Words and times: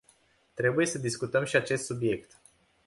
Trebuie 0.53 0.85
să 0.85 0.97
discutăm 0.97 1.43
și 1.43 1.55
acest 1.55 1.85
subiect. 1.85 2.39